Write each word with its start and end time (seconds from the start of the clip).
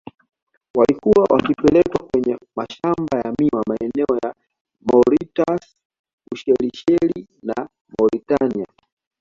Walikuwa 0.75 1.23
wakipelekwa 1.29 2.07
kwenye 2.07 2.37
mashamba 2.55 3.17
ya 3.23 3.33
miwa 3.39 3.63
maeneo 3.69 4.17
ya 4.23 4.35
Mauritius 4.85 5.75
Ushelisheli 6.31 7.27
na 7.43 7.69
Mauritania 7.99 8.67